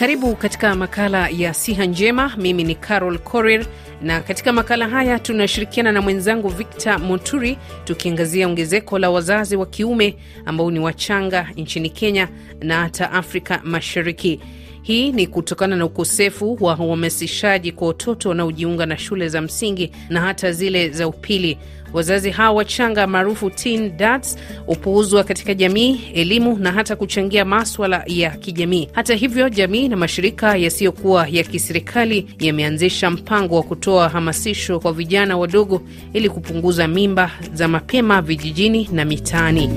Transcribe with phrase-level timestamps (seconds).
[0.00, 2.32] Karibu katika makala ya siha njema.
[2.36, 3.66] Mimi ni Carol Korir,
[4.02, 10.16] na katika makala haya tunashirikiana na mwenzangu Victor Moturi tukiangazia ongezeko la wazazi wa kiume
[10.46, 12.28] ambao ni wachanga nchini Kenya
[12.60, 14.40] na hata Afrika Mashariki.
[14.82, 20.20] Hii ni kutokana na ukosefu wa uhamasishaji kwa watoto wanaojiunga na shule za msingi na
[20.20, 21.58] hata zile za upili.
[21.92, 28.30] Wazazi hawa wachanga maarufu teen dads hupuuzwa katika jamii, elimu na hata kuchangia maswala ya
[28.30, 28.88] kijamii.
[28.92, 35.36] Hata hivyo, jamii na mashirika yasiyokuwa ya kiserikali yameanzisha mpango wa kutoa hamasisho kwa vijana
[35.38, 39.70] wadogo ili kupunguza mimba za mapema vijijini na mitaani.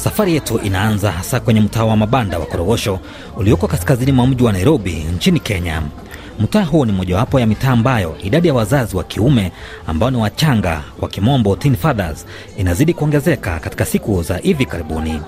[0.00, 2.98] Safari yetu inaanza hasa kwenye mtaa wa mabanda wa Korogosho
[3.36, 5.82] ulioko kaskazini mwa mji wa Nairobi nchini Kenya.
[6.40, 9.52] Mtaa huo ni mojawapo ya mitaa ambayo idadi ya wazazi wa kiume
[9.86, 12.26] ambao ni wachanga, kwa kimombo teen fathers,
[12.58, 15.20] inazidi kuongezeka katika siku za hivi karibuni.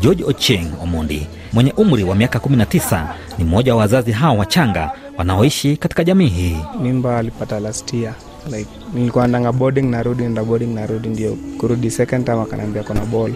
[0.00, 3.06] George Ocheng Omondi mwenye umri wa miaka 19
[3.38, 6.56] ni mmoja wa wazazi hao wachanga wanaoishi katika jamii hii.
[6.82, 8.14] Mimba alipata last year
[8.50, 13.32] like nilikuwa ndanga boarding narudi nda boarding narudi, ndio kurudi second time akaniambia kona ball.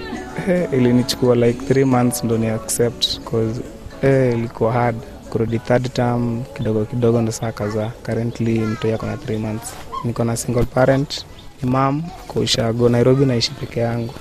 [0.49, 3.61] Eh, ilinichukua like three months ndo ni accept cause
[4.03, 4.97] eh, ilikuwa hard
[5.31, 9.73] kurudi third term kidogo kidogo ndo saa kazaa Currently mtoi ako three months.
[10.05, 11.25] Niko na single parent,
[11.63, 12.03] ni mam
[12.89, 14.15] Nairobi, naishi peke yangu,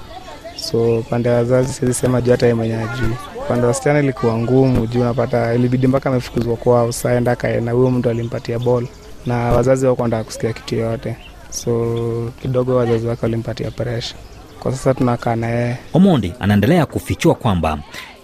[0.56, 3.16] so pande ya wazazi sizisema juu hata mwenye ajui.
[3.48, 8.10] Pande wa wasichana ilikuwa ngumu juu unapata ilibidi mpaka amefukuzwa kwao, saenda kae huyo mtu
[8.10, 8.88] alimpatia ball
[9.26, 11.16] na wazazi wakuandaa kusikia kitu yoyote,
[11.50, 14.16] so kidogo wazazi wake walimpatia presha.
[14.60, 15.78] Kwa sasa tunakaa naye.
[15.94, 17.80] Omondi anaendelea kufichua kwamba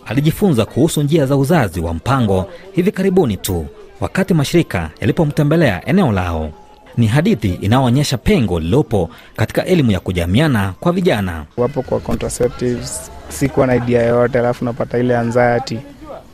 [0.06, 3.66] alijifunza kuhusu njia za uzazi wa mpango hivi karibuni tu
[4.02, 6.50] wakati mashirika yalipomtembelea eneo lao.
[6.98, 11.46] Ni hadithi inayoonyesha pengo lililopo katika elimu ya kujamiana kwa vijana.
[11.58, 15.80] Wapo kwa contraceptives, sikuwa na idea yoyote, alafu napata ile anxiety,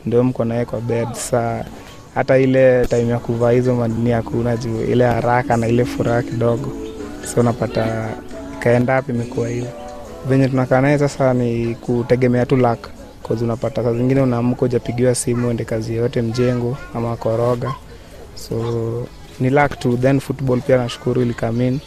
[0.05, 1.63] ndio mko naye kwa bed saa
[2.15, 6.71] hata ile time ya kuvaa hizo madini hakuna juu ile haraka na ile furaha kidogo,
[7.33, 8.09] so unapata
[8.57, 9.67] ikaenda hapo, imekuwa hivo.
[10.29, 11.33] Venye tunakaa naye sasa.
[11.33, 12.79] Ni kutegemea tu lak
[13.27, 17.73] cause unapata saa zingine unaamka ujapigiwa simu ende kazi yoyote mjengo ama koroga,
[18.35, 19.07] so
[19.39, 19.97] ni lak tu.
[19.97, 21.79] Then football pia nashukuru ilikamin,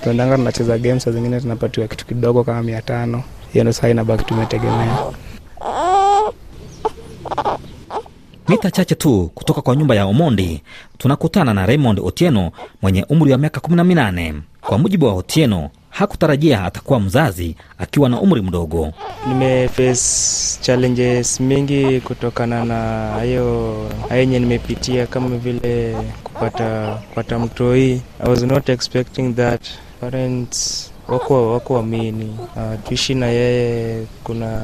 [0.00, 3.22] tunaendanga tunacheza game, saa zingine tunapatiwa kitu kidogo kama mia tano,
[3.52, 4.96] hiyo ndo saa inabaki tumetegemea
[8.48, 10.62] Mita chache tu kutoka kwa nyumba ya Omondi
[10.98, 12.50] tunakutana na Raymond Otieno
[12.82, 14.34] mwenye umri wa miaka 18.
[14.60, 18.92] Kwa mujibu wa Otieno, hakutarajia atakuwa mzazi akiwa na umri mdogo.
[19.28, 23.76] Nimeface challenges mingi kutokana na hayo
[24.16, 28.02] yenye nimepitia, kama vile kupata kupata mtoi.
[28.24, 29.62] I was not expecting that.
[30.00, 34.62] Parents wako wako amini uh, tuishi na yeye, kuna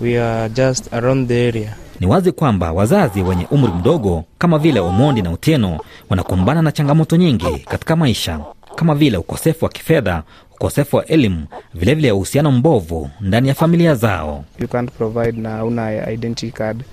[0.00, 4.80] we are just around the area ni wazi kwamba wazazi wenye umri mdogo kama vile
[4.80, 5.78] Omondi na Utieno
[6.10, 8.40] wanakumbana na changamoto nyingi katika maisha
[8.76, 10.22] kama vile ukosefu wa kifedha,
[10.54, 14.44] ukosefu wa elimu, vilevile uhusiano mbovu ndani ya familia zao.
[14.58, 16.84] You can't provide na una identity card,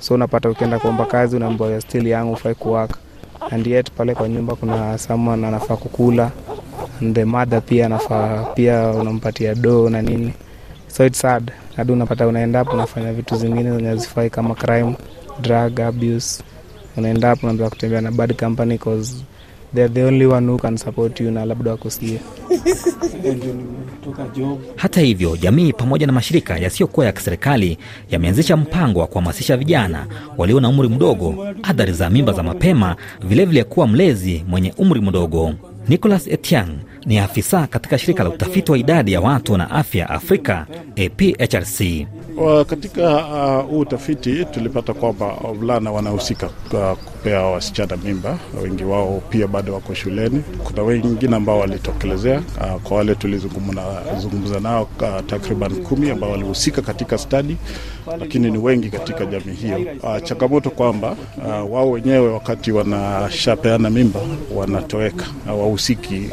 [0.00, 2.94] so unapata ukienda kuomba kazi unaambiwa still young, ufai kuwaka,
[3.50, 6.30] and yet pale kwa nyumba kuna someone anafaa kukula,
[7.00, 10.32] and the mother pia anafaa pia unampatia doo na nini
[10.92, 11.52] so it's sad.
[11.76, 14.94] Hadi unapata unaenda hapo unafanya vitu zingine zenye hazifai kama crime
[15.42, 16.42] drug abuse.
[16.96, 19.14] Unaenda hapo unaanza kutembea na bad company cause
[19.74, 22.18] they're the only one who can support you na labda wakusikia
[24.76, 27.78] hata hivyo jamii pamoja na mashirika yasiyokuwa ya kiserikali
[28.10, 33.44] yameanzisha mpango wa kuhamasisha vijana walio na umri mdogo adhari za mimba za mapema vilevile
[33.44, 35.54] vile kuwa mlezi mwenye umri mdogo
[35.90, 36.68] Nicholas Etiang
[37.06, 40.66] ni afisa katika shirika la utafiti wa idadi ya watu na afya Afrika,
[41.06, 42.06] APHRC.
[42.66, 43.20] Katika
[43.62, 48.38] huu uh, utafiti tulipata kwamba wavulana wanahusika uh, kupea wasichana mimba.
[48.62, 50.42] Wengi wao pia bado wako shuleni.
[50.64, 57.18] Kuna wengine ambao walitokelezea uh, kwa wale tulizungumza nao uh, takriban kumi ambao walihusika katika
[57.18, 57.56] stadi,
[58.20, 59.78] lakini ni wengi katika jamii hiyo.
[60.02, 61.16] Uh, changamoto kwamba
[61.70, 64.20] wao wenyewe wakati wanashapeana mimba
[64.54, 66.28] wanatoweka, wahusiki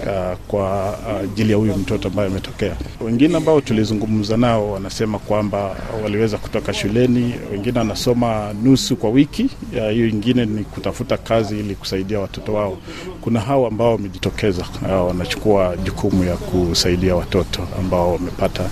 [0.47, 2.75] kwa ajili ya huyu mtoto ambaye ametokea.
[3.01, 9.49] Wengine ambao tulizungumza nao wanasema kwamba waliweza kutoka shuleni, wengine wanasoma nusu kwa wiki,
[9.91, 12.77] hiyo ingine ni kutafuta kazi ili kusaidia watoto wao.
[13.21, 14.65] Kuna hao ambao wamejitokeza,
[15.07, 18.63] wanachukua jukumu ya kusaidia watoto ambao wamepata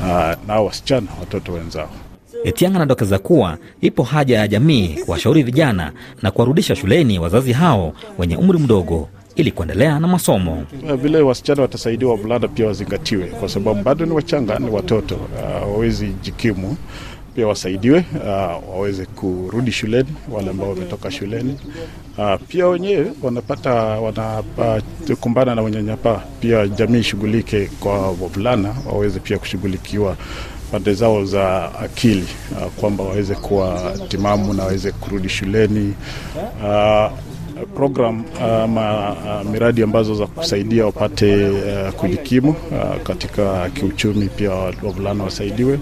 [0.00, 1.90] uh, nao wasichana watoto wenzao.
[2.44, 5.92] Etiang anadokeza kuwa ipo haja ya jamii kuwashauri vijana
[6.22, 10.64] na kuwarudisha shuleni wazazi hao wenye umri mdogo ili kuendelea na masomo.
[11.02, 15.16] Vile wasichana watasaidiwa, wavulana pia wazingatiwe, kwa sababu bado ni wachanga, ni watoto,
[15.62, 16.76] wawezi uh, jikimu
[17.34, 21.58] pia wasaidiwe uh, waweze kurudi shuleni, wale ambao wametoka shuleni.
[22.18, 30.16] Uh, pia wenyewe wanapata wanakumbana na unyanyapaa, pia jamii ishughulike kwa wavulana waweze pia kushughulikiwa
[30.72, 35.94] pande zao za akili uh, kwamba waweze kuwa timamu na waweze kurudi shuleni.
[36.64, 37.12] Uh,
[37.74, 39.16] program ama
[39.52, 42.54] miradi ambazo za kusaidia wapate uh, kujikimu
[43.02, 44.50] katika kiuchumi, pia
[44.82, 45.78] wavulana wasaidiwe.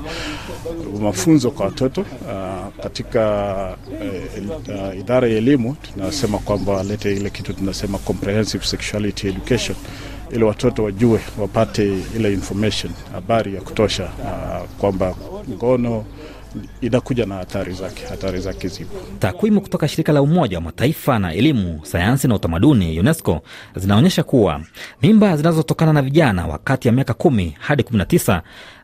[1.01, 2.05] Mafunzo kwa watoto
[2.83, 3.77] katika
[4.69, 9.77] uh, idara ya elimu tunasema kwamba walete ile kitu tunasema comprehensive sexuality education
[10.33, 15.15] ili watoto wajue, wapate ile information, habari ya kutosha uh, kwamba
[15.51, 16.05] ngono
[16.81, 18.97] inakuja na hatari zake, hatari zake zipo.
[19.19, 23.41] Takwimu kutoka shirika la Umoja wa Mataifa na elimu, sayansi na utamaduni UNESCO
[23.77, 24.61] zinaonyesha kuwa
[25.03, 28.41] mimba zinazotokana na vijana wa kati ya miaka kumi hadi 19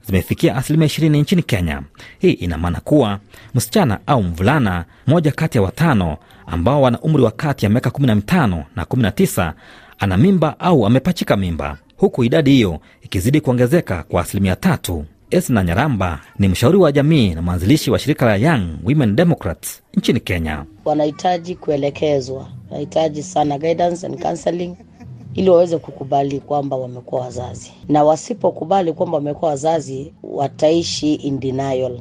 [0.06, 1.82] zimefikia asilimia 20 nchini Kenya.
[2.18, 3.18] Hii ina maana kuwa
[3.54, 6.16] msichana au mvulana mmoja kati ya watano
[6.46, 9.52] ambao wana umri wa kati ya miaka 15 na 19
[9.98, 15.04] ana mimba au amepachika mimba, huku idadi hiyo ikizidi kuongezeka kwa asilimia tatu.
[15.30, 20.20] Esna Nyaramba ni mshauri wa jamii na mwanzilishi wa shirika la Young Women Democrats nchini
[20.20, 20.64] Kenya.
[20.84, 24.76] Wanahitaji kuelekezwa, wanahitaji sana guidance and counseling
[25.34, 32.00] ili waweze kukubali kwamba wamekuwa wazazi, na wasipokubali kwamba wamekuwa wazazi wataishi in denial.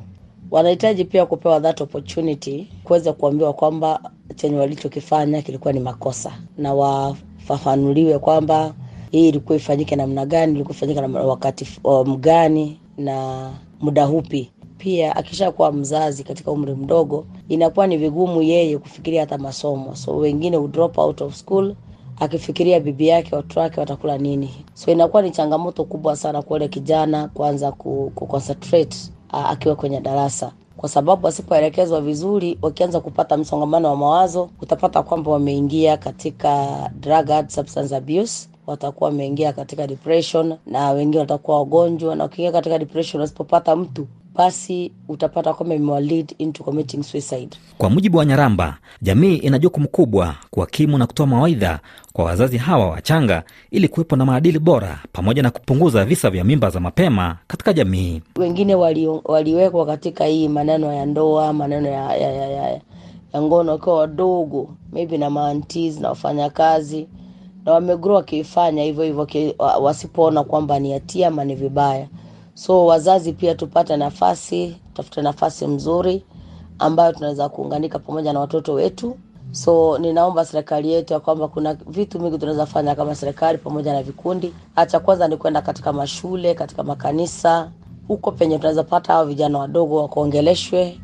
[0.52, 8.20] Wanahitaji pia kupewa that opportunity kuweza kuambiwa kwamba chenye walichokifanya kilikuwa ni makosa, na wafafanuliwe
[8.20, 8.74] kwamba
[9.12, 11.68] hii ilikuwa ifanyike namna gani, ilikuwa ifanyike na wakati
[12.06, 13.52] mgani na
[13.82, 14.52] muda upi.
[14.78, 20.58] Pia akishakuwa mzazi katika umri mdogo, inakuwa ni vigumu yeye kufikiria hata masomo, so wengine
[20.58, 21.76] hu drop out of school
[22.20, 24.50] akifikiria bibi yake, watoto wake watakula nini.
[24.74, 28.12] So inakuwa ni changamoto kubwa sana kwa ule kijana kuanza ku,
[29.32, 35.98] akiwa kwenye darasa, kwa sababu wasipoelekezwa vizuri, wakianza kupata msongamano wa mawazo, utapata kwamba wameingia
[35.98, 36.68] katika
[37.00, 43.22] drug substance abuse watakuwa wameingia katika depression na wengine watakuwa wagonjwa, na ukiingia katika depression
[43.22, 47.58] wasipopata mtu basi utapata kwamba imewalead into committing suicide.
[47.78, 51.80] Kwa mujibu wa Nyaramba, jamii ina jukumu kubwa kuhakimu na kutoa mawaidha
[52.14, 56.70] kwa wazazi hawa wachanga ili kuwepo na maadili bora pamoja na kupunguza visa vya mimba
[56.70, 58.22] za mapema katika jamii.
[58.36, 62.70] Wengine wali, waliwekwa katika hii maneno ya ndoa, maneno ya, ya, ya, ya,
[63.34, 67.08] ya ngono wakiwa wadogo, maybe na maantis na wafanyakazi
[67.66, 69.28] na wamegrow wakifanya hivyo hivyo,
[69.82, 72.08] wasipoona kwamba ni hatia ama ni vibaya.
[72.54, 76.24] So wazazi pia tupate nafasi, tafute nafasi mzuri
[76.80, 79.18] ambayo tunaweza kuunganika pamoja na watoto wetu.
[79.52, 84.04] So ninaomba serikali yetu ya kwamba kuna vitu mingi tunaweza fanya kama serikali pamoja na
[84.04, 84.54] vikundi.
[84.76, 87.72] Acha kwanza ni kwenda katika mashule, katika makanisa,
[88.08, 91.00] huko penye tunaweza pata vijana wadogo wakuongeleshwe,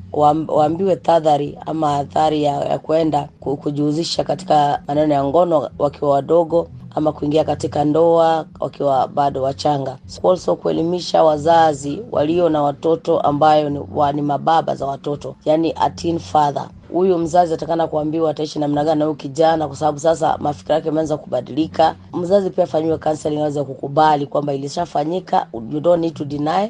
[0.48, 7.12] waambiwe tadhari ama athari ya, ya kwenda kujihusisha katika maneno ya ngono wakiwa wadogo ama
[7.12, 9.98] kuingia katika ndoa wakiwa bado wachanga.
[10.30, 16.20] Also kuelimisha wazazi walio na watoto ambayo ni, wa, ni mababa za watoto, yani a
[16.20, 16.70] father.
[16.94, 20.88] Huyu mzazi atakana kuambiwa ataishi namna gani na huyu kijana, kwa sababu sasa mafikira yake
[20.88, 21.96] yameanza kubadilika.
[22.14, 26.68] Mzazi pia afanyiwe counseling aweze kukubali kwamba ilishafanyika, you don't need to deny,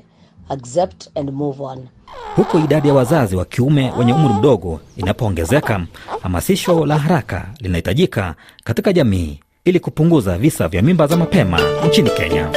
[0.49, 1.87] accept and move on.
[2.35, 5.85] Huku idadi ya wazazi wa kiume wenye umri mdogo inapoongezeka,
[6.23, 12.49] hamasisho la haraka linahitajika katika jamii ili kupunguza visa vya mimba za mapema nchini Kenya.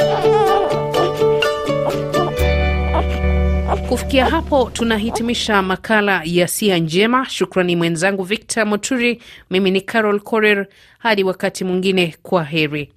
[3.89, 7.25] Kufikia hapo tunahitimisha makala ya Sia Njema.
[7.29, 9.21] Shukrani mwenzangu Victor Moturi.
[9.49, 10.67] Mimi ni Carol Korir.
[10.99, 12.91] Hadi wakati mwingine, kwa heri.